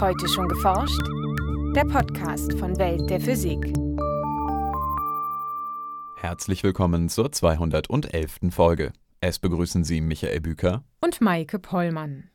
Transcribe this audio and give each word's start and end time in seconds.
Heute 0.00 0.28
schon 0.28 0.48
geforscht? 0.48 1.00
Der 1.76 1.84
Podcast 1.84 2.58
von 2.58 2.76
Welt 2.78 3.08
der 3.08 3.20
Physik. 3.20 3.72
Herzlich 6.16 6.64
willkommen 6.64 7.08
zur 7.08 7.30
211. 7.30 8.50
Folge. 8.50 8.92
Es 9.20 9.38
begrüßen 9.38 9.84
Sie 9.84 10.00
Michael 10.00 10.40
Büker 10.40 10.82
und 11.00 11.20
Maike 11.20 11.60
Pollmann. 11.60 12.30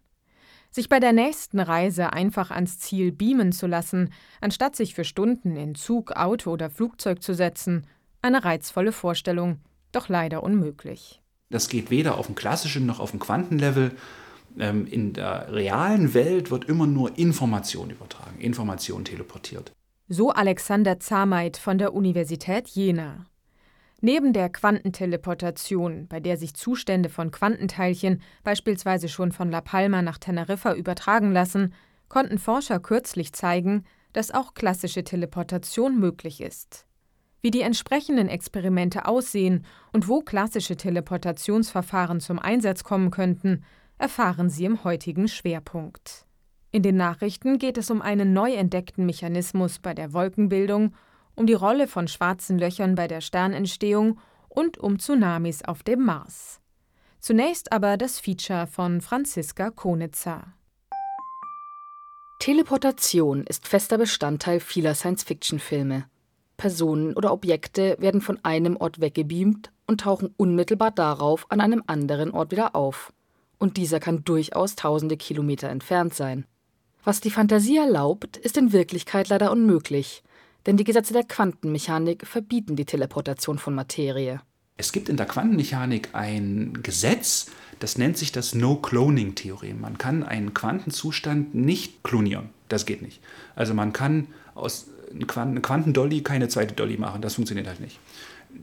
Sich 0.71 0.87
bei 0.87 1.01
der 1.01 1.11
nächsten 1.11 1.59
Reise 1.59 2.13
einfach 2.13 2.49
ans 2.49 2.79
Ziel 2.79 3.11
beamen 3.11 3.51
zu 3.51 3.67
lassen, 3.67 4.13
anstatt 4.39 4.77
sich 4.77 4.95
für 4.95 5.03
Stunden 5.03 5.57
in 5.57 5.75
Zug, 5.75 6.13
Auto 6.13 6.51
oder 6.51 6.69
Flugzeug 6.69 7.21
zu 7.21 7.33
setzen, 7.33 7.85
eine 8.21 8.45
reizvolle 8.45 8.93
Vorstellung, 8.93 9.59
doch 9.91 10.07
leider 10.07 10.43
unmöglich. 10.43 11.21
Das 11.49 11.67
geht 11.67 11.89
weder 11.89 12.17
auf 12.17 12.27
dem 12.27 12.35
klassischen 12.35 12.85
noch 12.85 13.01
auf 13.01 13.11
dem 13.11 13.19
Quantenlevel. 13.19 13.91
Ähm, 14.57 14.87
in 14.87 15.13
der 15.13 15.51
realen 15.51 16.13
Welt 16.13 16.51
wird 16.51 16.65
immer 16.65 16.87
nur 16.87 17.17
Information 17.17 17.89
übertragen, 17.89 18.39
Information 18.39 19.05
teleportiert. 19.05 19.71
So 20.07 20.31
Alexander 20.31 20.99
Zameit 20.99 21.57
von 21.57 21.77
der 21.77 21.93
Universität 21.93 22.67
Jena. 22.69 23.25
Neben 24.01 24.31
der 24.31 24.49
Quantenteleportation, 24.49 26.07
bei 26.07 26.19
der 26.19 26.37
sich 26.37 26.53
Zustände 26.53 27.09
von 27.09 27.31
Quantenteilchen 27.31 28.21
beispielsweise 28.43 29.09
schon 29.09 29.31
von 29.31 29.51
La 29.51 29.61
Palma 29.61 30.01
nach 30.01 30.17
Teneriffa 30.17 30.73
übertragen 30.73 31.33
lassen, 31.33 31.73
konnten 32.07 32.39
Forscher 32.39 32.79
kürzlich 32.79 33.33
zeigen, 33.33 33.83
dass 34.13 34.31
auch 34.31 34.53
klassische 34.53 35.03
Teleportation 35.03 35.99
möglich 35.99 36.41
ist. 36.41 36.85
Wie 37.41 37.51
die 37.51 37.61
entsprechenden 37.61 38.27
Experimente 38.27 39.05
aussehen 39.05 39.65
und 39.93 40.07
wo 40.07 40.21
klassische 40.21 40.75
Teleportationsverfahren 40.75 42.19
zum 42.19 42.39
Einsatz 42.39 42.83
kommen 42.83 43.11
könnten, 43.11 43.63
erfahren 43.99 44.49
Sie 44.49 44.65
im 44.65 44.83
heutigen 44.83 45.27
Schwerpunkt. 45.27 46.25
In 46.71 46.81
den 46.81 46.95
Nachrichten 46.95 47.59
geht 47.59 47.77
es 47.77 47.91
um 47.91 48.01
einen 48.01 48.33
neu 48.33 48.53
entdeckten 48.53 49.05
Mechanismus 49.05 49.79
bei 49.79 49.93
der 49.93 50.13
Wolkenbildung, 50.13 50.95
um 51.35 51.45
die 51.45 51.53
Rolle 51.53 51.87
von 51.87 52.07
schwarzen 52.07 52.57
Löchern 52.57 52.95
bei 52.95 53.07
der 53.07 53.21
Sternentstehung 53.21 54.19
und 54.47 54.77
um 54.77 54.99
Tsunamis 54.99 55.63
auf 55.63 55.83
dem 55.83 56.03
Mars. 56.03 56.61
Zunächst 57.19 57.71
aber 57.71 57.97
das 57.97 58.19
Feature 58.19 58.67
von 58.67 59.01
Franziska 59.01 59.69
Konitzer. 59.71 60.53
Teleportation 62.39 63.43
ist 63.43 63.67
fester 63.67 63.97
Bestandteil 63.97 64.61
vieler 64.61 64.95
Science-Fiction-Filme. 64.95 66.05
Personen 66.55 67.13
oder 67.15 67.33
Objekte 67.33 67.97
werden 67.99 68.21
von 68.21 68.39
einem 68.43 68.77
Ort 68.77 69.01
weggebeamt 69.01 69.71
und 69.87 70.01
tauchen 70.01 70.33
unmittelbar 70.37 70.91
darauf 70.91 71.45
an 71.49 71.59
einem 71.59 71.83
anderen 71.87 72.31
Ort 72.31 72.51
wieder 72.51 72.75
auf 72.75 73.11
und 73.59 73.77
dieser 73.77 73.99
kann 73.99 74.23
durchaus 74.23 74.75
tausende 74.75 75.17
Kilometer 75.17 75.69
entfernt 75.69 76.15
sein. 76.15 76.45
Was 77.03 77.21
die 77.21 77.31
Fantasie 77.31 77.77
erlaubt, 77.77 78.37
ist 78.37 78.57
in 78.57 78.73
Wirklichkeit 78.73 79.29
leider 79.29 79.51
unmöglich, 79.51 80.23
denn 80.65 80.77
die 80.77 80.83
Gesetze 80.83 81.13
der 81.13 81.23
Quantenmechanik 81.23 82.25
verbieten 82.25 82.75
die 82.75 82.85
Teleportation 82.85 83.59
von 83.59 83.75
Materie. 83.75 84.41
Es 84.77 84.91
gibt 84.91 85.09
in 85.09 85.17
der 85.17 85.25
Quantenmechanik 85.25 86.09
ein 86.13 86.79
Gesetz, 86.81 87.47
das 87.79 87.97
nennt 87.97 88.17
sich 88.17 88.31
das 88.31 88.55
No-Cloning-Theorem. 88.55 89.81
Man 89.81 89.97
kann 89.97 90.23
einen 90.23 90.53
Quantenzustand 90.53 91.55
nicht 91.55 92.03
klonieren. 92.03 92.49
Das 92.67 92.85
geht 92.85 93.01
nicht. 93.01 93.21
Also 93.55 93.73
man 93.73 93.93
kann 93.93 94.27
aus 94.55 94.87
einem 95.11 95.61
Quantendolly 95.61 96.21
keine 96.21 96.47
zweite 96.47 96.73
Dolly 96.73 96.97
machen. 96.97 97.21
Das 97.21 97.35
funktioniert 97.35 97.67
halt 97.67 97.79
nicht. 97.79 97.99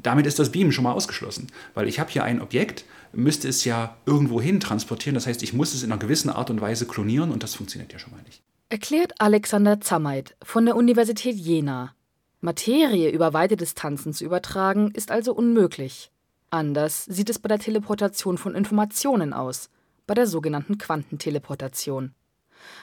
Damit 0.03 0.27
ist 0.27 0.39
das 0.39 0.51
Beamen 0.51 0.73
schon 0.73 0.85
mal 0.85 0.93
ausgeschlossen, 0.93 1.47
weil 1.75 1.89
ich 1.89 2.01
habe 2.01 2.11
hier 2.11 2.25
ein 2.25 2.41
Objekt, 2.41 2.85
müsste 3.13 3.49
es 3.49 3.65
ja 3.65 3.97
irgendwo 4.05 4.41
hin 4.41 4.59
transportieren. 4.61 5.15
Das 5.15 5.27
heißt, 5.27 5.43
ich 5.43 5.53
muss 5.53 5.75
es 5.75 5.83
in 5.83 5.93
einer 5.93 6.01
gewissen 6.01 6.31
Art 6.31 6.51
und 6.51 6.61
Weise 6.61 6.87
klonieren 6.87 7.31
und 7.31 7.43
das 7.43 7.55
funktioniert 7.55 7.93
ja 7.93 7.99
schon 7.99 8.13
mal 8.13 8.23
nicht. 8.23 8.43
Erklärt 8.69 9.13
Alexander 9.21 9.81
Zammeit 9.81 10.35
von 10.43 10.67
der 10.67 10.77
Universität 10.77 11.37
Jena. 11.37 11.95
Materie 12.41 13.11
über 13.11 13.33
weite 13.33 13.57
Distanzen 13.57 14.13
zu 14.13 14.25
übertragen, 14.25 14.91
ist 14.93 15.11
also 15.11 15.33
unmöglich. 15.33 16.11
Anders 16.51 17.05
sieht 17.05 17.31
es 17.31 17.39
bei 17.39 17.49
der 17.49 17.59
Teleportation 17.59 18.39
von 18.39 18.55
Informationen 18.55 19.33
aus, 19.33 19.69
bei 20.07 20.15
der 20.15 20.27
sogenannten 20.27 20.79
Quantenteleportation. 20.79 22.15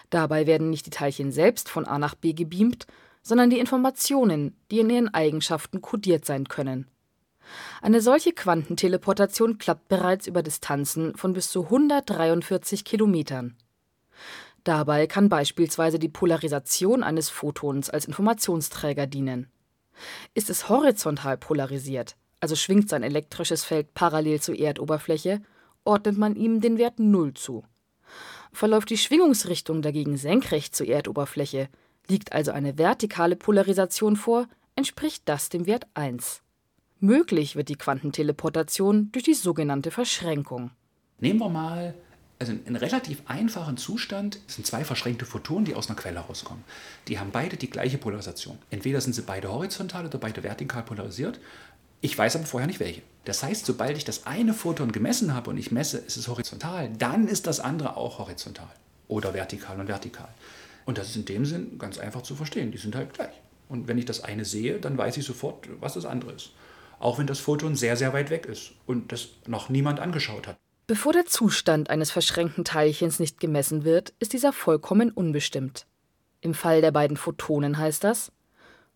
Dabei 0.10 0.48
werden 0.48 0.70
nicht 0.70 0.86
die 0.86 0.92
Teilchen 0.92 1.32
selbst 1.32 1.70
von 1.70 1.86
A 1.86 1.98
nach 1.98 2.16
B 2.16 2.34
gebeamt, 2.34 2.88
sondern 3.24 3.50
die 3.50 3.60
Informationen, 3.60 4.56
die 4.70 4.80
in 4.80 4.90
ihren 4.90 5.14
Eigenschaften 5.14 5.82
kodiert 5.82 6.26
sein 6.26 6.48
können. 6.48 6.88
Eine 7.82 8.02
solche 8.02 8.34
Quantenteleportation 8.34 9.58
klappt 9.58 9.88
bereits 9.88 10.28
über 10.28 10.44
Distanzen 10.44 11.16
von 11.16 11.34
bis 11.34 11.50
zu 11.50 11.64
143 11.64 12.86
Kilometern. 12.86 13.56
Dabei 14.64 15.08
kann 15.08 15.28
beispielsweise 15.28 16.00
die 16.00 16.10
Polarisation 16.10 17.04
eines 17.04 17.30
Photons 17.30 17.90
als 17.90 18.06
Informationsträger 18.06 19.08
dienen. 19.08 19.48
Ist 20.34 20.50
es 20.50 20.70
horizontal 20.70 21.38
polarisiert, 21.38 22.16
also 22.40 22.56
schwingt 22.56 22.90
sein 22.90 23.04
elektrisches 23.04 23.64
Feld 23.64 23.94
parallel 23.94 24.42
zur 24.42 24.58
Erdoberfläche, 24.58 25.42
ordnet 25.84 26.18
man 26.18 26.36
ihm 26.36 26.62
den 26.62 26.78
Wert 26.78 27.00
0 27.00 27.34
zu. 27.34 27.64
Verläuft 28.54 28.90
die 28.90 28.98
Schwingungsrichtung 28.98 29.82
dagegen 29.82 30.16
senkrecht 30.16 30.76
zur 30.76 30.88
Erdoberfläche, 30.88 31.70
liegt 32.08 32.34
also 32.34 32.52
eine 32.52 32.78
vertikale 32.78 33.36
Polarisation 33.36 34.16
vor, 34.16 34.48
entspricht 34.76 35.24
das 35.26 35.50
dem 35.50 35.66
Wert 35.66 35.88
1. 35.94 36.42
Möglich 37.00 37.56
wird 37.56 37.70
die 37.70 37.76
Quantenteleportation 37.76 39.12
durch 39.12 39.26
die 39.26 39.34
sogenannte 39.34 39.92
Verschränkung. 39.92 40.72
Nehmen 41.20 41.40
wir 41.40 41.50
mal 41.50 41.94
also 42.40 42.54
einen 42.66 42.76
relativ 42.76 43.22
einfachen 43.26 43.78
Zustand. 43.78 44.40
Es 44.48 44.56
sind 44.56 44.66
zwei 44.66 44.84
verschränkte 44.84 45.26
Photonen, 45.26 45.66
die 45.66 45.76
aus 45.76 45.88
einer 45.88 45.98
Quelle 45.98 46.20
rauskommen. 46.20 46.64
Die 47.08 47.20
haben 47.20 47.32
beide 47.32 47.58
die 47.58 47.70
gleiche 47.70 47.98
Polarisation. 47.98 48.58
Entweder 48.70 49.02
sind 49.02 49.14
sie 49.14 49.22
beide 49.22 49.52
horizontal 49.52 50.06
oder 50.06 50.18
beide 50.18 50.44
vertikal 50.44 50.84
polarisiert. 50.84 51.40
Ich 52.02 52.18
weiß 52.18 52.36
aber 52.36 52.46
vorher 52.46 52.68
nicht 52.68 52.82
welche. 52.82 53.02
Das 53.24 53.44
heißt, 53.44 53.66
sobald 53.66 53.98
ich 53.98 54.04
das 54.04 54.26
eine 54.26 54.54
Photon 54.54 54.92
gemessen 54.92 55.34
habe 55.34 55.50
und 55.50 55.58
ich 55.58 55.72
messe, 55.72 56.00
ist 56.00 56.18
es 56.18 56.28
horizontal, 56.28 56.90
dann 56.98 57.28
ist 57.28 57.48
das 57.48 57.62
andere 57.62 57.96
auch 57.96 58.20
horizontal 58.20 58.68
oder 59.08 59.34
vertikal 59.34 59.80
und 59.80 59.88
vertikal. 59.88 60.28
Und 60.86 60.98
das 60.98 61.10
ist 61.10 61.16
in 61.16 61.26
dem 61.26 61.46
Sinn 61.46 61.78
ganz 61.78 61.98
einfach 61.98 62.22
zu 62.22 62.36
verstehen. 62.36 62.72
Die 62.72 62.78
sind 62.78 62.96
halt 62.96 63.14
gleich. 63.14 63.34
Und 63.70 63.88
wenn 63.88 63.98
ich 63.98 64.06
das 64.06 64.24
eine 64.24 64.46
sehe, 64.46 64.80
dann 64.80 64.98
weiß 64.98 65.18
ich 65.18 65.26
sofort, 65.26 65.68
was 65.80 65.94
das 65.94 66.06
andere 66.06 66.34
ist 66.34 66.52
auch 67.04 67.20
wenn 67.20 67.28
das 67.28 67.40
Photon 67.40 67.76
sehr, 67.76 67.98
sehr 67.98 68.14
weit 68.14 68.30
weg 68.30 68.46
ist 68.46 68.72
und 68.86 69.12
das 69.12 69.28
noch 69.46 69.68
niemand 69.68 70.00
angeschaut 70.00 70.48
hat. 70.48 70.58
Bevor 70.88 71.12
der 71.12 71.26
Zustand 71.26 71.90
eines 71.90 72.12
verschränkten 72.12 72.64
Teilchens 72.64 73.20
nicht 73.20 73.42
gemessen 73.42 73.84
wird, 73.84 74.14
ist 74.20 74.32
dieser 74.32 74.54
vollkommen 74.54 75.12
unbestimmt. 75.12 75.86
Im 76.40 76.54
Fall 76.54 76.82
der 76.82 76.92
beiden 76.92 77.18
Photonen 77.18 77.78
heißt 77.78 78.06
das, 78.06 78.32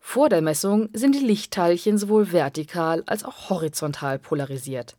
vor 0.00 0.30
der 0.30 0.40
Messung 0.40 0.88
sind 0.94 1.14
die 1.14 1.24
Lichtteilchen 1.24 1.98
sowohl 1.98 2.32
vertikal 2.32 3.02
als 3.06 3.24
auch 3.24 3.50
horizontal 3.50 4.18
polarisiert. 4.18 4.96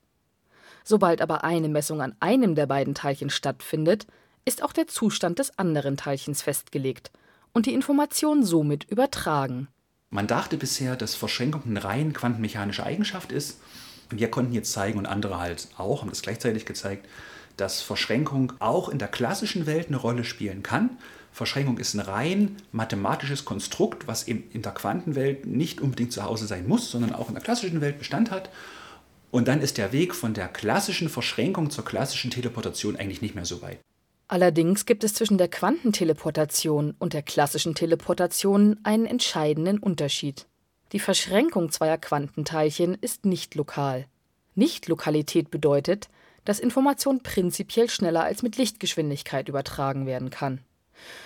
Sobald 0.83 1.21
aber 1.21 1.43
eine 1.43 1.69
Messung 1.69 2.01
an 2.01 2.15
einem 2.19 2.53
der 2.53 2.67
beiden 2.67 2.93
Teilchen 2.93 3.31
stattfindet, 3.31 4.05
ist 4.45 4.63
auch 4.63 4.73
der 4.73 4.87
Zustand 4.87 5.39
des 5.39 5.57
anderen 5.57 5.97
Teilchens 5.97 6.41
festgelegt 6.41 7.11
und 7.53 7.65
die 7.65 7.73
Information 7.73 8.43
somit 8.43 8.85
übertragen. 8.85 9.67
Man 10.09 10.27
dachte 10.27 10.57
bisher, 10.57 10.95
dass 10.95 11.15
Verschränkung 11.15 11.63
eine 11.65 11.83
rein 11.83 12.13
quantenmechanische 12.13 12.83
Eigenschaft 12.83 13.31
ist. 13.31 13.59
Wir 14.09 14.31
konnten 14.31 14.53
jetzt 14.53 14.71
zeigen, 14.71 14.97
und 14.97 15.05
andere 15.05 15.39
halt 15.39 15.67
auch, 15.77 16.01
haben 16.01 16.09
das 16.09 16.23
gleichzeitig 16.23 16.65
gezeigt, 16.65 17.07
dass 17.57 17.81
Verschränkung 17.81 18.53
auch 18.59 18.89
in 18.89 18.97
der 18.97 19.07
klassischen 19.07 19.65
Welt 19.65 19.87
eine 19.87 19.97
Rolle 19.97 20.23
spielen 20.23 20.63
kann. 20.63 20.97
Verschränkung 21.31 21.77
ist 21.77 21.93
ein 21.93 21.99
rein 21.99 22.57
mathematisches 22.71 23.45
Konstrukt, 23.45 24.07
was 24.07 24.27
eben 24.27 24.49
in 24.51 24.63
der 24.63 24.71
Quantenwelt 24.71 25.45
nicht 25.45 25.79
unbedingt 25.79 26.11
zu 26.11 26.23
Hause 26.23 26.47
sein 26.47 26.67
muss, 26.67 26.89
sondern 26.89 27.13
auch 27.13 27.27
in 27.27 27.35
der 27.35 27.43
klassischen 27.43 27.81
Welt 27.81 27.99
Bestand 27.99 28.31
hat. 28.31 28.49
Und 29.29 29.47
dann 29.47 29.61
ist 29.61 29.77
der 29.77 29.91
Weg 29.91 30.15
von 30.15 30.33
der 30.33 30.47
klassischen 30.47 31.07
Verschränkung 31.07 31.69
zur 31.69 31.85
klassischen 31.85 32.31
Teleportation 32.31 32.95
eigentlich 32.95 33.21
nicht 33.21 33.35
mehr 33.35 33.45
so 33.45 33.61
weit. 33.61 33.79
Allerdings 34.29 34.85
gibt 34.85 35.03
es 35.03 35.15
zwischen 35.15 35.39
der 35.39 35.47
Quantenteleportation 35.47 36.95
und 36.99 37.13
der 37.13 37.23
klassischen 37.23 37.73
Teleportation 37.73 38.79
einen 38.83 39.07
entscheidenden 39.07 39.79
Unterschied. 39.79 40.45
Die 40.91 40.99
Verschränkung 40.99 41.71
zweier 41.71 41.97
Quantenteilchen 41.97 42.93
ist 42.93 43.25
nicht 43.25 43.55
lokal. 43.55 44.05
Nicht-Lokalität 44.53 45.49
bedeutet, 45.49 46.09
dass 46.45 46.59
Information 46.59 47.23
prinzipiell 47.23 47.89
schneller 47.89 48.23
als 48.23 48.43
mit 48.43 48.55
Lichtgeschwindigkeit 48.57 49.49
übertragen 49.49 50.05
werden 50.05 50.29
kann. 50.29 50.61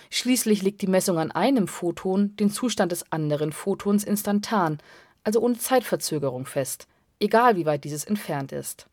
Schließlich 0.10 0.62
legt 0.62 0.82
die 0.82 0.88
Messung 0.88 1.20
an 1.20 1.32
einem 1.32 1.68
Photon 1.68 2.38
den 2.38 2.52
Zustand 2.52 2.94
des 2.94 3.12
anderen 3.12 3.52
Photons 3.52 4.06
instantan, 4.06 4.78
also 5.26 5.42
ohne 5.42 5.58
Zeitverzögerung 5.58 6.46
fest, 6.46 6.88
egal 7.20 7.58
wie 7.58 7.66
weit 7.66 7.84
dieses 7.84 8.06
entfernt 8.06 8.54
ist. 8.54 8.88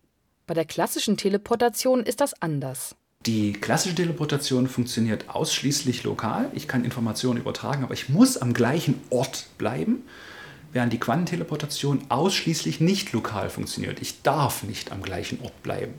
Bei 0.49 0.55
der 0.55 0.65
klassischen 0.65 1.17
Teleportation 1.17 2.03
ist 2.03 2.21
das 2.21 2.43
anders. 2.43 2.97
Die 3.27 3.53
klassische 3.53 3.95
Teleportation 3.95 4.67
funktioniert 4.67 5.29
ausschließlich 5.29 6.05
lokal. 6.05 6.51
Ich 6.55 6.67
kann 6.67 6.87
Informationen 6.87 7.39
übertragen, 7.39 7.85
aber 7.85 7.93
ich 7.93 8.09
muss 8.09 8.39
am 8.39 8.55
gleichen 8.55 8.99
Ort 9.11 9.49
bleiben, 9.59 10.05
während 10.73 10.95
die 10.95 10.99
Quantenteleportation 10.99 12.07
ausschließlich 12.09 12.81
nicht 12.81 13.13
lokal 13.13 13.51
funktioniert. 13.51 14.01
Ich 14.01 14.23
darf 14.23 14.63
nicht 14.63 14.91
am 14.91 15.03
gleichen 15.03 15.39
Ort 15.43 15.63
bleiben. 15.63 15.93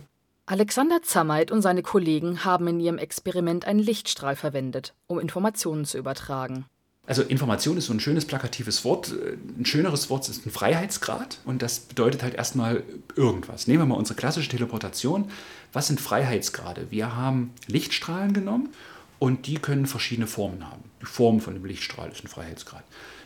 Alexander 0.47 1.03
Zammeit 1.03 1.51
und 1.51 1.61
seine 1.61 1.83
Kollegen 1.83 2.43
haben 2.43 2.67
in 2.67 2.79
ihrem 2.79 2.97
Experiment 2.97 3.65
einen 3.65 3.79
Lichtstrahl 3.79 4.35
verwendet, 4.35 4.95
um 5.05 5.19
Informationen 5.19 5.85
zu 5.85 5.99
übertragen. 5.99 6.65
Also 7.07 7.23
Information 7.23 7.77
ist 7.77 7.87
so 7.87 7.93
ein 7.93 7.99
schönes 7.99 8.25
plakatives 8.25 8.85
Wort. 8.85 9.11
Ein 9.11 9.65
schöneres 9.65 10.09
Wort 10.09 10.29
ist 10.29 10.45
ein 10.45 10.51
Freiheitsgrad 10.51 11.39
und 11.45 11.61
das 11.61 11.79
bedeutet 11.79 12.21
halt 12.21 12.35
erstmal 12.35 12.83
irgendwas. 13.15 13.67
Nehmen 13.67 13.79
wir 13.79 13.85
mal 13.87 13.95
unsere 13.95 14.17
klassische 14.17 14.49
Teleportation. 14.49 15.31
Was 15.73 15.87
sind 15.87 15.99
Freiheitsgrade? 15.99 16.91
Wir 16.91 17.15
haben 17.15 17.53
Lichtstrahlen 17.67 18.33
genommen 18.33 18.69
und 19.17 19.47
die 19.47 19.55
können 19.55 19.87
verschiedene 19.87 20.27
Formen 20.27 20.69
haben. 20.69 20.83
Die 21.01 21.07
Form 21.07 21.41
von 21.41 21.55
dem 21.55 21.65
Lichtstrahl 21.65 22.11
ist 22.11 22.23
ein 22.23 22.27
Freiheitsgrad. 22.27 22.83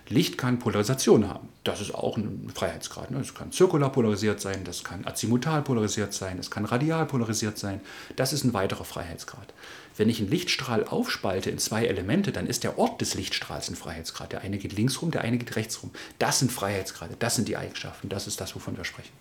Licht 0.10 0.38
kann 0.38 0.60
Polarisation 0.60 1.28
haben. 1.28 1.50
Das 1.64 1.82
ist 1.82 1.96
auch 1.96 2.18
ein 2.18 2.52
Freiheitsgrad. 2.54 3.12
Es 3.12 3.34
kann 3.34 3.52
zirkular 3.52 3.92
polarisiert 3.92 4.40
sein, 4.40 4.64
das 4.64 4.84
kann 4.84 5.06
azimutal 5.06 5.64
polarisiert 5.64 6.14
sein, 6.14 6.38
es 6.38 6.52
kann 6.52 6.66
radial 6.66 7.06
polarisiert 7.06 7.58
sein. 7.58 7.82
Das 8.16 8.32
ist 8.32 8.44
ein 8.44 8.54
weiterer 8.54 8.86
Freiheitsgrad. 8.86 9.54
Wenn 9.98 10.10
ich 10.10 10.20
einen 10.20 10.30
Lichtstrahl 10.30 10.84
aufspalte 10.84 11.50
in 11.50 11.58
zwei 11.58 11.86
Elemente, 11.86 12.32
dann 12.32 12.48
ist 12.48 12.64
der 12.64 12.78
Ort 12.78 13.02
des 13.02 13.16
Lichtstrahls 13.16 13.70
ein 13.70 13.76
Freiheitsgrad. 13.76 14.32
Der 14.32 14.42
eine 14.42 14.58
geht 14.58 14.74
links 14.74 15.02
rum, 15.02 15.10
der 15.10 15.22
eine 15.22 15.38
geht 15.38 15.56
rechts 15.56 15.82
rum. 15.82 15.92
Das 16.20 16.40
sind 16.40 16.52
Freiheitsgrade, 16.52 17.16
das 17.18 17.36
sind 17.36 17.48
die 17.48 17.58
Eigenschaften, 17.58 18.10
das 18.10 18.28
ist 18.28 18.40
das, 18.42 18.56
wovon 18.56 18.78
wir 18.78 18.84
sprechen. 18.84 19.14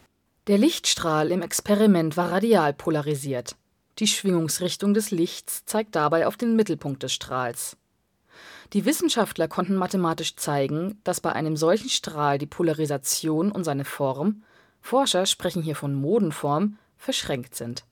Der 0.46 0.58
Lichtstrahl 0.58 1.30
im 1.30 1.40
Experiment 1.40 2.18
war 2.18 2.30
radial 2.30 2.74
polarisiert. 2.74 3.56
Die 3.98 4.08
Schwingungsrichtung 4.08 4.92
des 4.92 5.10
Lichts 5.10 5.64
zeigt 5.64 5.94
dabei 5.94 6.26
auf 6.26 6.36
den 6.36 6.56
Mittelpunkt 6.56 7.02
des 7.02 7.12
Strahls. 7.12 7.76
Die 8.74 8.84
Wissenschaftler 8.84 9.46
konnten 9.46 9.76
mathematisch 9.76 10.34
zeigen, 10.34 11.00
dass 11.04 11.20
bei 11.20 11.32
einem 11.32 11.56
solchen 11.56 11.88
Strahl 11.88 12.38
die 12.38 12.46
Polarisation 12.46 13.52
und 13.52 13.62
seine 13.62 13.84
Form 13.84 14.42
Forscher 14.80 15.26
sprechen 15.26 15.62
hier 15.62 15.76
von 15.76 15.94
Modenform 15.94 16.76
verschränkt 16.98 17.54
sind. 17.54 17.84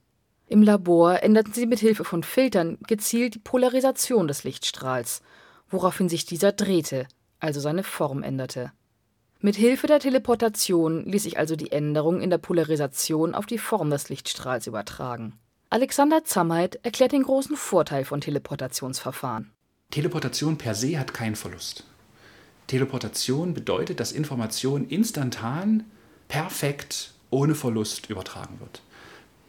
Im 0.49 0.61
Labor 0.61 1.23
änderten 1.23 1.55
sie 1.55 1.67
mit 1.67 1.79
Hilfe 1.79 2.05
von 2.05 2.25
Filtern 2.25 2.79
gezielt 2.89 3.37
die 3.37 3.39
Polarisation 3.39 4.27
des 4.27 4.43
Lichtstrahls, 4.43 5.23
woraufhin 5.71 6.09
sich 6.09 6.27
dieser 6.27 6.51
drehte, 6.51 7.07
also 7.39 7.61
seine 7.61 7.85
Form 7.85 8.25
änderte. 8.25 8.73
Mit 9.39 9.55
Hilfe 9.55 9.87
der 9.87 10.01
Teleportation 10.01 11.05
ließ 11.05 11.23
sich 11.23 11.39
also 11.39 11.55
die 11.55 11.71
Änderung 11.71 12.21
in 12.21 12.29
der 12.29 12.39
Polarisation 12.39 13.37
auf 13.37 13.47
die 13.47 13.59
Form 13.59 13.89
des 13.89 14.09
Lichtstrahls 14.09 14.67
übertragen. 14.67 15.39
Alexander 15.71 16.25
Zammheit 16.25 16.81
erklärt 16.83 17.13
den 17.13 17.23
großen 17.23 17.57
Vorteil 17.57 18.05
von 18.05 18.21
Teleportationsverfahren. 18.21 19.53
Teleportation 19.93 20.57
per 20.57 20.75
se 20.75 20.99
hat 20.99 21.13
keinen 21.13 21.37
Verlust. 21.37 21.85
Teleportation 22.67 23.53
bedeutet, 23.53 24.01
dass 24.01 24.11
Information 24.11 24.89
instantan, 24.89 25.85
perfekt, 26.29 27.13
ohne 27.29 27.55
Verlust 27.55 28.09
übertragen 28.09 28.59
wird. 28.59 28.81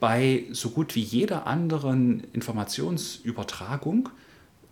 Bei 0.01 0.43
so 0.51 0.71
gut 0.71 0.95
wie 0.95 1.01
jeder 1.01 1.47
anderen 1.47 2.25
Informationsübertragung, 2.33 4.09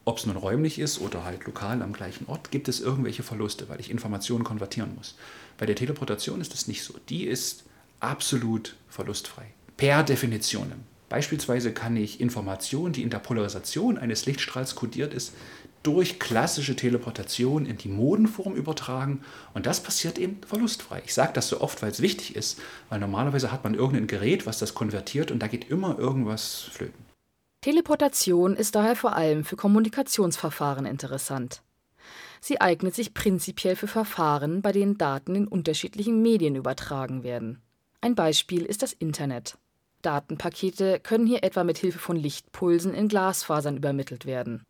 ob 0.04 0.18
es 0.18 0.26
nun 0.26 0.36
räumlich 0.36 0.78
ist 0.78 1.00
oder 1.00 1.24
halt 1.24 1.46
lokal 1.46 1.82
am 1.82 1.94
gleichen 1.94 2.28
Ort, 2.28 2.52
gibt 2.52 2.68
es 2.68 2.82
irgendwelche 2.82 3.24
Verluste, 3.24 3.70
weil 3.70 3.80
ich 3.80 3.90
Informationen 3.90 4.44
konvertieren 4.44 4.94
muss. 4.96 5.16
Bei 5.58 5.66
der 5.66 5.78
Teleportation 5.78 6.42
ist 6.42 6.52
das 6.52 6.68
nicht 6.68 6.84
so. 6.84 6.96
Die 7.08 7.24
ist 7.24 7.64
absolut 8.02 8.76
verlustfrei. 8.90 9.46
Per 9.78 10.04
Definition. 10.04 10.74
Beispielsweise 11.12 11.74
kann 11.74 11.98
ich 11.98 12.22
Informationen, 12.22 12.94
die 12.94 13.02
in 13.02 13.10
der 13.10 13.20
Polarisation 13.20 13.98
eines 13.98 14.26
Lichtstrahls 14.28 14.76
kodiert 14.76 15.14
ist, 15.14 15.34
durch 15.84 16.20
klassische 16.20 16.78
Teleportation 16.78 17.66
in 17.66 17.76
die 17.76 17.90
Modenform 17.90 18.56
übertragen 18.56 19.22
und 19.54 19.66
das 19.66 19.84
passiert 19.84 20.18
eben 20.18 20.40
verlustfrei. 20.48 21.02
Ich 21.06 21.14
sage 21.14 21.34
das 21.34 21.50
so 21.50 21.60
oft, 21.60 21.82
weil 21.82 21.92
es 21.92 22.02
wichtig 22.02 22.38
ist, 22.38 22.62
weil 22.88 23.02
normalerweise 23.02 23.52
hat 23.52 23.66
man 23.66 23.74
irgendein 23.74 24.08
Gerät, 24.08 24.46
was 24.46 24.60
das 24.60 24.74
konvertiert 24.74 25.32
und 25.32 25.40
da 25.40 25.48
geht 25.48 25.70
immer 25.70 26.00
irgendwas 26.00 26.70
flöten. 26.72 27.06
Teleportation 27.60 28.56
ist 28.56 28.76
daher 28.76 28.96
vor 28.96 29.14
allem 29.14 29.44
für 29.44 29.58
Kommunikationsverfahren 29.58 30.86
interessant. 30.86 31.62
Sie 32.40 32.62
eignet 32.62 32.96
sich 32.96 33.14
prinzipiell 33.14 33.76
für 33.76 33.88
Verfahren, 33.88 34.62
bei 34.62 34.72
denen 34.72 34.98
Daten 34.98 35.36
in 35.36 35.48
unterschiedlichen 35.50 36.22
Medien 36.22 36.56
übertragen 36.56 37.24
werden. 37.24 37.62
Ein 38.00 38.16
Beispiel 38.16 38.64
ist 38.64 38.82
das 38.82 38.94
Internet. 38.94 39.58
Datenpakete 40.02 41.00
können 41.00 41.26
hier 41.26 41.44
etwa 41.44 41.64
mit 41.64 41.78
Hilfe 41.78 42.00
von 42.00 42.16
Lichtpulsen 42.16 42.94
in 42.94 43.08
Glasfasern 43.08 43.78
übermittelt 43.78 44.26
werden. 44.26 44.64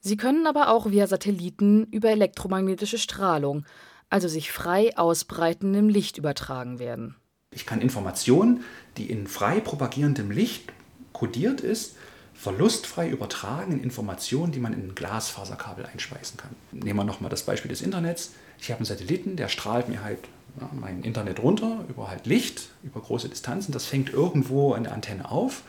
Sie 0.00 0.16
können 0.16 0.46
aber 0.46 0.70
auch 0.70 0.90
via 0.90 1.06
Satelliten 1.06 1.84
über 1.90 2.10
elektromagnetische 2.10 2.98
Strahlung, 2.98 3.64
also 4.10 4.28
sich 4.28 4.52
frei 4.52 4.96
ausbreitendem 4.96 5.88
Licht 5.88 6.18
übertragen 6.18 6.78
werden. 6.78 7.16
Ich 7.50 7.66
kann 7.66 7.80
Informationen, 7.80 8.62
die 8.96 9.10
in 9.10 9.26
frei 9.26 9.60
propagierendem 9.60 10.30
Licht 10.30 10.72
kodiert 11.12 11.60
ist, 11.60 11.96
verlustfrei 12.34 13.08
übertragen 13.08 13.72
in 13.72 13.82
Informationen, 13.82 14.52
die 14.52 14.60
man 14.60 14.72
in 14.72 14.88
ein 14.88 14.94
Glasfaserkabel 14.94 15.86
einspeisen 15.86 16.36
kann. 16.36 16.50
Nehmen 16.70 17.00
wir 17.00 17.04
nochmal 17.04 17.30
das 17.30 17.42
Beispiel 17.42 17.68
des 17.68 17.82
Internets. 17.82 18.32
Ich 18.60 18.70
habe 18.70 18.78
einen 18.78 18.86
Satelliten, 18.86 19.34
der 19.34 19.48
strahlt 19.48 19.88
mir 19.88 20.04
halt 20.04 20.20
ja, 20.60 20.68
mein 20.78 21.02
Internet 21.02 21.42
runter 21.42 21.84
über 21.88 22.10
halt 22.10 22.26
Licht, 22.26 22.68
über 22.82 23.00
große 23.00 23.28
Distanzen. 23.28 23.72
Das 23.72 23.86
fängt 23.86 24.12
irgendwo 24.12 24.72
an 24.72 24.84
der 24.84 24.92
Antenne 24.92 25.30
auf 25.30 25.62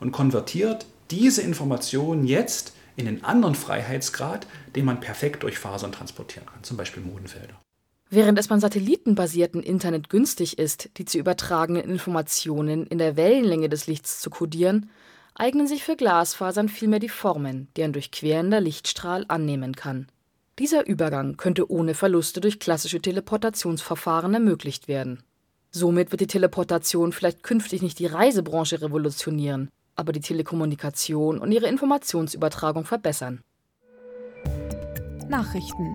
und 0.00 0.12
konvertiert 0.12 0.86
diese 1.10 1.42
Informationen 1.42 2.26
jetzt 2.26 2.72
in 2.96 3.06
einen 3.06 3.24
anderen 3.24 3.54
Freiheitsgrad, 3.54 4.46
den 4.74 4.84
man 4.84 5.00
perfekt 5.00 5.42
durch 5.42 5.58
Fasern 5.58 5.92
transportieren 5.92 6.46
kann, 6.46 6.62
zum 6.62 6.76
Beispiel 6.76 7.02
Modenfelder. 7.02 7.54
Während 8.08 8.38
es 8.38 8.48
beim 8.48 8.60
satellitenbasierten 8.60 9.62
Internet 9.62 10.08
günstig 10.08 10.58
ist, 10.58 10.90
die 10.96 11.04
zu 11.04 11.18
übertragenen 11.18 11.82
Informationen 11.82 12.86
in 12.86 12.98
der 12.98 13.16
Wellenlänge 13.16 13.68
des 13.68 13.88
Lichts 13.88 14.20
zu 14.20 14.30
kodieren, 14.30 14.90
eignen 15.34 15.66
sich 15.66 15.82
für 15.82 15.96
Glasfasern 15.96 16.68
vielmehr 16.68 17.00
die 17.00 17.08
Formen, 17.08 17.68
die 17.76 17.82
ein 17.82 17.92
durchquerender 17.92 18.60
Lichtstrahl 18.60 19.24
annehmen 19.28 19.74
kann. 19.74 20.06
Dieser 20.58 20.86
Übergang 20.86 21.36
könnte 21.36 21.70
ohne 21.70 21.92
Verluste 21.92 22.40
durch 22.40 22.58
klassische 22.58 23.00
Teleportationsverfahren 23.00 24.32
ermöglicht 24.32 24.88
werden. 24.88 25.22
Somit 25.70 26.12
wird 26.12 26.22
die 26.22 26.26
Teleportation 26.26 27.12
vielleicht 27.12 27.42
künftig 27.42 27.82
nicht 27.82 27.98
die 27.98 28.06
Reisebranche 28.06 28.80
revolutionieren, 28.80 29.68
aber 29.96 30.12
die 30.12 30.20
Telekommunikation 30.20 31.38
und 31.38 31.52
ihre 31.52 31.66
Informationsübertragung 31.66 32.86
verbessern. 32.86 33.42
Nachrichten 35.28 35.94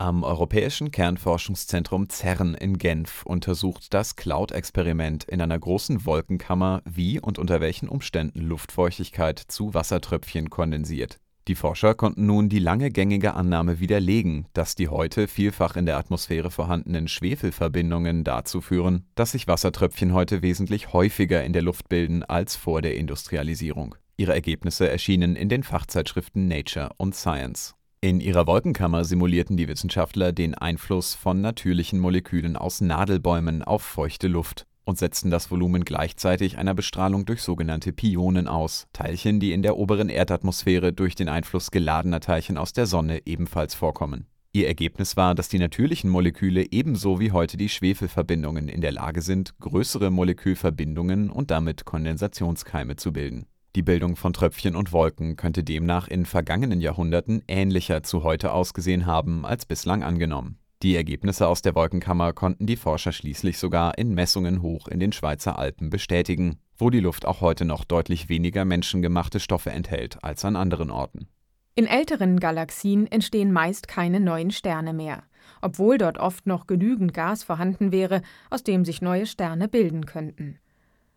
am 0.00 0.22
Europäischen 0.22 0.92
Kernforschungszentrum 0.92 2.08
CERN 2.08 2.54
in 2.54 2.78
Genf 2.78 3.24
untersucht 3.26 3.92
das 3.92 4.14
Cloud-Experiment 4.14 5.24
in 5.24 5.40
einer 5.42 5.58
großen 5.58 6.06
Wolkenkammer, 6.06 6.82
wie 6.84 7.18
und 7.18 7.36
unter 7.36 7.60
welchen 7.60 7.88
Umständen 7.88 8.38
Luftfeuchtigkeit 8.38 9.40
zu 9.40 9.74
Wassertröpfchen 9.74 10.50
kondensiert. 10.50 11.18
Die 11.48 11.54
Forscher 11.54 11.94
konnten 11.94 12.26
nun 12.26 12.50
die 12.50 12.58
lange 12.58 12.90
gängige 12.90 13.32
Annahme 13.32 13.80
widerlegen, 13.80 14.46
dass 14.52 14.74
die 14.74 14.88
heute 14.88 15.26
vielfach 15.26 15.76
in 15.76 15.86
der 15.86 15.96
Atmosphäre 15.96 16.50
vorhandenen 16.50 17.08
Schwefelverbindungen 17.08 18.22
dazu 18.22 18.60
führen, 18.60 19.06
dass 19.14 19.32
sich 19.32 19.48
Wassertröpfchen 19.48 20.12
heute 20.12 20.42
wesentlich 20.42 20.92
häufiger 20.92 21.42
in 21.42 21.54
der 21.54 21.62
Luft 21.62 21.88
bilden 21.88 22.22
als 22.22 22.54
vor 22.54 22.82
der 22.82 22.96
Industrialisierung. 22.96 23.94
Ihre 24.18 24.34
Ergebnisse 24.34 24.90
erschienen 24.90 25.36
in 25.36 25.48
den 25.48 25.62
Fachzeitschriften 25.62 26.48
Nature 26.48 26.90
und 26.98 27.14
Science. 27.14 27.74
In 28.02 28.20
ihrer 28.20 28.46
Wolkenkammer 28.46 29.06
simulierten 29.06 29.56
die 29.56 29.68
Wissenschaftler 29.68 30.32
den 30.32 30.54
Einfluss 30.54 31.14
von 31.14 31.40
natürlichen 31.40 31.98
Molekülen 31.98 32.56
aus 32.56 32.82
Nadelbäumen 32.82 33.62
auf 33.62 33.82
feuchte 33.82 34.28
Luft 34.28 34.67
und 34.88 34.96
setzten 34.96 35.30
das 35.30 35.50
Volumen 35.50 35.84
gleichzeitig 35.84 36.56
einer 36.56 36.72
Bestrahlung 36.72 37.26
durch 37.26 37.42
sogenannte 37.42 37.92
Pionen 37.92 38.48
aus, 38.48 38.86
Teilchen, 38.94 39.38
die 39.38 39.52
in 39.52 39.60
der 39.60 39.76
oberen 39.76 40.08
Erdatmosphäre 40.08 40.94
durch 40.94 41.14
den 41.14 41.28
Einfluss 41.28 41.70
geladener 41.70 42.20
Teilchen 42.20 42.56
aus 42.56 42.72
der 42.72 42.86
Sonne 42.86 43.26
ebenfalls 43.26 43.74
vorkommen. 43.74 44.28
Ihr 44.52 44.66
Ergebnis 44.66 45.14
war, 45.14 45.34
dass 45.34 45.50
die 45.50 45.58
natürlichen 45.58 46.08
Moleküle 46.08 46.72
ebenso 46.72 47.20
wie 47.20 47.32
heute 47.32 47.58
die 47.58 47.68
Schwefelverbindungen 47.68 48.70
in 48.70 48.80
der 48.80 48.92
Lage 48.92 49.20
sind, 49.20 49.58
größere 49.58 50.10
Molekülverbindungen 50.10 51.28
und 51.28 51.50
damit 51.50 51.84
Kondensationskeime 51.84 52.96
zu 52.96 53.12
bilden. 53.12 53.44
Die 53.76 53.82
Bildung 53.82 54.16
von 54.16 54.32
Tröpfchen 54.32 54.74
und 54.74 54.92
Wolken 54.92 55.36
könnte 55.36 55.64
demnach 55.64 56.08
in 56.08 56.24
vergangenen 56.24 56.80
Jahrhunderten 56.80 57.42
ähnlicher 57.46 58.04
zu 58.04 58.22
heute 58.22 58.52
ausgesehen 58.52 59.04
haben 59.04 59.44
als 59.44 59.66
bislang 59.66 60.02
angenommen. 60.02 60.56
Die 60.82 60.94
Ergebnisse 60.94 61.48
aus 61.48 61.60
der 61.60 61.74
Wolkenkammer 61.74 62.32
konnten 62.32 62.66
die 62.66 62.76
Forscher 62.76 63.10
schließlich 63.10 63.58
sogar 63.58 63.98
in 63.98 64.14
Messungen 64.14 64.62
hoch 64.62 64.86
in 64.86 65.00
den 65.00 65.10
Schweizer 65.10 65.58
Alpen 65.58 65.90
bestätigen, 65.90 66.60
wo 66.76 66.88
die 66.88 67.00
Luft 67.00 67.26
auch 67.26 67.40
heute 67.40 67.64
noch 67.64 67.84
deutlich 67.84 68.28
weniger 68.28 68.64
menschengemachte 68.64 69.40
Stoffe 69.40 69.70
enthält 69.70 70.22
als 70.22 70.44
an 70.44 70.54
anderen 70.54 70.92
Orten. 70.92 71.26
In 71.74 71.86
älteren 71.86 72.38
Galaxien 72.38 73.06
entstehen 73.06 73.52
meist 73.52 73.88
keine 73.88 74.20
neuen 74.20 74.52
Sterne 74.52 74.92
mehr, 74.92 75.24
obwohl 75.62 75.98
dort 75.98 76.18
oft 76.18 76.46
noch 76.46 76.68
genügend 76.68 77.12
Gas 77.12 77.42
vorhanden 77.42 77.90
wäre, 77.90 78.22
aus 78.48 78.62
dem 78.62 78.84
sich 78.84 79.02
neue 79.02 79.26
Sterne 79.26 79.68
bilden 79.68 80.06
könnten. 80.06 80.58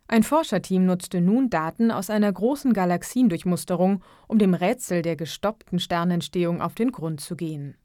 Ein 0.07 0.23
Forscherteam 0.23 0.85
nutzte 0.85 1.21
nun 1.21 1.49
Daten 1.49 1.91
aus 1.91 2.09
einer 2.09 2.31
großen 2.31 2.73
Galaxiendurchmusterung, 2.73 4.03
um 4.27 4.39
dem 4.39 4.55
Rätsel 4.55 5.03
der 5.03 5.15
gestoppten 5.15 5.79
Sternentstehung 5.79 6.61
auf 6.61 6.75
den 6.75 6.91
Grund 6.91 7.21
zu 7.21 7.35
gehen. 7.35 7.77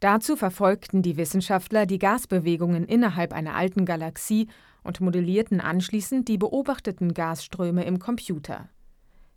Dazu 0.00 0.36
verfolgten 0.36 1.02
die 1.02 1.16
Wissenschaftler 1.16 1.84
die 1.84 1.98
Gasbewegungen 1.98 2.84
innerhalb 2.84 3.32
einer 3.32 3.56
alten 3.56 3.84
Galaxie 3.84 4.48
und 4.84 5.00
modellierten 5.00 5.60
anschließend 5.60 6.28
die 6.28 6.38
beobachteten 6.38 7.14
Gasströme 7.14 7.84
im 7.84 7.98
Computer. 7.98 8.68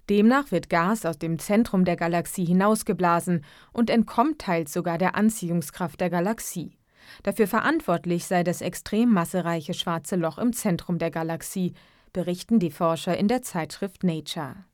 Demnach 0.10 0.51
wird 0.51 0.70
Gas 0.70 1.06
aus 1.06 1.18
dem 1.18 1.39
Zentrum 1.39 1.86
der 1.86 1.96
Galaxie 1.96 2.46
hinausgeblasen 2.46 3.44
und 3.74 3.89
entkommt 3.89 4.39
teils 4.39 4.74
sogar 4.74 4.98
der 4.98 5.15
Anziehungskraft 5.15 6.00
der 6.00 6.10
Galaxie. 6.10 6.77
Dafür 7.24 7.48
verantwortlich 7.48 8.25
sei 8.25 8.44
das 8.44 8.62
extrem 8.62 9.12
massereiche 9.12 9.74
schwarze 9.74 10.15
Loch 10.15 10.38
im 10.38 10.53
Zentrum 10.53 11.00
der 11.00 11.12
Galaxie, 11.12 11.74
berichten 12.13 12.60
die 12.60 12.72
Forscher 12.72 13.18
in 13.18 13.27
der 13.27 13.41
Zeitschrift 13.41 14.03
Nature. 14.03 14.65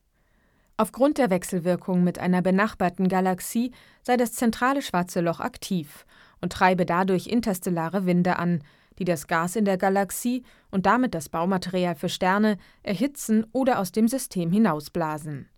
Aufgrund 0.80 1.18
der 1.18 1.32
Wechselwirkung 1.32 2.04
mit 2.04 2.20
einer 2.20 2.44
benachbarten 2.44 3.08
Galaxie 3.08 3.72
sei 4.04 4.16
das 4.16 4.34
zentrale 4.34 4.84
schwarze 4.84 5.22
Loch 5.22 5.40
aktiv 5.40 6.06
und 6.40 6.54
treibe 6.54 6.86
dadurch 6.86 7.26
interstellare 7.26 8.06
Winde 8.06 8.38
an, 8.38 8.64
die 9.00 9.06
das 9.06 9.26
Gas 9.26 9.56
in 9.56 9.66
der 9.66 9.78
Galaxie 9.78 10.44
und 10.70 10.86
damit 10.86 11.16
das 11.16 11.30
Baumaterial 11.30 11.96
für 11.96 12.10
Sterne 12.10 12.58
erhitzen 12.84 13.46
oder 13.54 13.80
aus 13.80 13.92
dem 13.92 14.08
System 14.08 14.52
hinausblasen. 14.52 15.50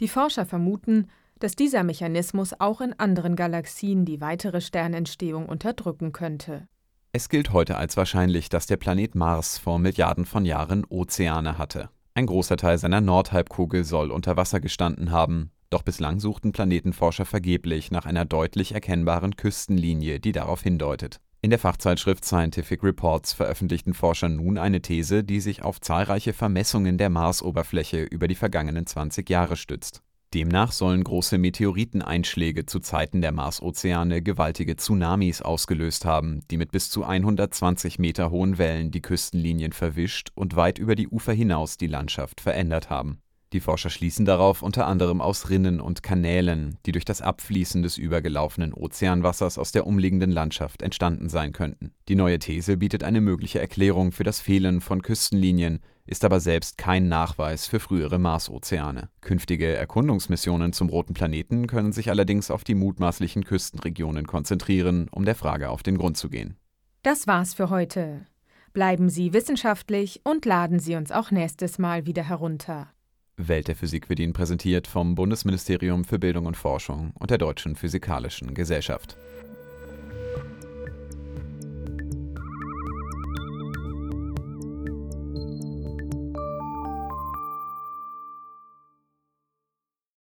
Die 0.00 0.08
Forscher 0.08 0.46
vermuten, 0.46 1.08
dass 1.38 1.54
dieser 1.54 1.84
Mechanismus 1.84 2.52
auch 2.58 2.80
in 2.80 2.92
anderen 2.98 3.36
Galaxien 3.36 4.04
die 4.04 4.20
weitere 4.20 4.60
Sternentstehung 4.60 5.46
unterdrücken 5.46 6.12
könnte. 6.12 6.66
Es 7.12 7.28
gilt 7.28 7.52
heute 7.52 7.76
als 7.76 7.96
wahrscheinlich, 7.96 8.48
dass 8.48 8.66
der 8.66 8.76
Planet 8.78 9.14
Mars 9.14 9.58
vor 9.58 9.78
Milliarden 9.78 10.26
von 10.26 10.44
Jahren 10.44 10.84
Ozeane 10.84 11.56
hatte. 11.56 11.88
Ein 12.16 12.24
großer 12.24 12.56
Teil 12.56 12.78
seiner 12.78 13.02
Nordhalbkugel 13.02 13.84
soll 13.84 14.10
unter 14.10 14.38
Wasser 14.38 14.58
gestanden 14.58 15.10
haben, 15.10 15.50
doch 15.68 15.82
bislang 15.82 16.18
suchten 16.18 16.50
Planetenforscher 16.50 17.26
vergeblich 17.26 17.90
nach 17.90 18.06
einer 18.06 18.24
deutlich 18.24 18.72
erkennbaren 18.72 19.36
Küstenlinie, 19.36 20.18
die 20.18 20.32
darauf 20.32 20.62
hindeutet. 20.62 21.20
In 21.42 21.50
der 21.50 21.58
Fachzeitschrift 21.58 22.24
Scientific 22.24 22.82
Reports 22.82 23.34
veröffentlichten 23.34 23.92
Forscher 23.92 24.30
nun 24.30 24.56
eine 24.56 24.80
These, 24.80 25.24
die 25.24 25.40
sich 25.40 25.62
auf 25.62 25.78
zahlreiche 25.78 26.32
Vermessungen 26.32 26.96
der 26.96 27.10
Marsoberfläche 27.10 28.04
über 28.04 28.28
die 28.28 28.34
vergangenen 28.34 28.86
20 28.86 29.28
Jahre 29.28 29.56
stützt. 29.56 30.02
Demnach 30.36 30.72
sollen 30.72 31.02
große 31.02 31.38
Meteoriteneinschläge 31.38 32.66
zu 32.66 32.78
Zeiten 32.78 33.22
der 33.22 33.32
Marsozeane 33.32 34.20
gewaltige 34.20 34.76
Tsunamis 34.76 35.40
ausgelöst 35.40 36.04
haben, 36.04 36.42
die 36.50 36.58
mit 36.58 36.72
bis 36.72 36.90
zu 36.90 37.04
120 37.04 37.98
Meter 37.98 38.30
hohen 38.30 38.58
Wellen 38.58 38.90
die 38.90 39.00
Küstenlinien 39.00 39.72
verwischt 39.72 40.32
und 40.34 40.54
weit 40.54 40.78
über 40.78 40.94
die 40.94 41.08
Ufer 41.08 41.32
hinaus 41.32 41.78
die 41.78 41.86
Landschaft 41.86 42.42
verändert 42.42 42.90
haben 42.90 43.22
die 43.52 43.60
Forscher 43.60 43.90
schließen 43.90 44.26
darauf 44.26 44.60
unter 44.60 44.86
anderem 44.86 45.20
aus 45.20 45.48
Rinnen 45.48 45.80
und 45.80 46.02
Kanälen, 46.02 46.76
die 46.84 46.92
durch 46.92 47.04
das 47.04 47.22
Abfließen 47.22 47.82
des 47.82 47.96
übergelaufenen 47.96 48.74
Ozeanwassers 48.74 49.56
aus 49.56 49.72
der 49.72 49.86
umliegenden 49.86 50.30
Landschaft 50.30 50.82
entstanden 50.82 51.28
sein 51.28 51.52
könnten. 51.52 51.92
Die 52.08 52.16
neue 52.16 52.38
These 52.38 52.76
bietet 52.76 53.04
eine 53.04 53.20
mögliche 53.20 53.60
Erklärung 53.60 54.10
für 54.10 54.24
das 54.24 54.40
Fehlen 54.40 54.80
von 54.80 55.00
Küstenlinien, 55.00 55.80
ist 56.06 56.24
aber 56.24 56.40
selbst 56.40 56.78
kein 56.78 57.08
Nachweis 57.08 57.66
für 57.66 57.80
frühere 57.80 58.18
Marsozeane. 58.18 59.08
Künftige 59.20 59.74
Erkundungsmissionen 59.74 60.72
zum 60.72 60.88
roten 60.88 61.14
Planeten 61.14 61.66
können 61.66 61.92
sich 61.92 62.10
allerdings 62.10 62.50
auf 62.50 62.64
die 62.64 62.74
mutmaßlichen 62.74 63.44
Küstenregionen 63.44 64.26
konzentrieren, 64.26 65.08
um 65.10 65.24
der 65.24 65.34
Frage 65.34 65.70
auf 65.70 65.82
den 65.82 65.98
Grund 65.98 66.16
zu 66.16 66.28
gehen. 66.28 66.56
Das 67.02 67.26
war's 67.26 67.54
für 67.54 67.70
heute. 67.70 68.26
Bleiben 68.72 69.08
Sie 69.08 69.32
wissenschaftlich 69.32 70.20
und 70.24 70.44
laden 70.44 70.80
Sie 70.80 70.96
uns 70.96 71.10
auch 71.10 71.30
nächstes 71.30 71.78
Mal 71.78 72.04
wieder 72.06 72.22
herunter. 72.22 72.88
Welt 73.36 73.68
der 73.68 73.76
Physik 73.76 74.08
wird 74.08 74.18
Ihnen 74.18 74.32
präsentiert 74.32 74.86
vom 74.86 75.14
Bundesministerium 75.14 76.04
für 76.04 76.18
Bildung 76.18 76.46
und 76.46 76.56
Forschung 76.56 77.12
und 77.18 77.30
der 77.30 77.38
Deutschen 77.38 77.76
Physikalischen 77.76 78.54
Gesellschaft. 78.54 79.16